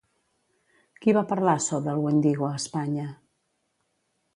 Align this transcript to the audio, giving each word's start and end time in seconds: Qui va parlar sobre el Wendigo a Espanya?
Qui 1.03 1.15
va 1.19 1.23
parlar 1.33 1.55
sobre 1.67 1.95
el 1.95 2.03
Wendigo 2.09 2.51
a 2.51 2.59
Espanya? 2.65 3.09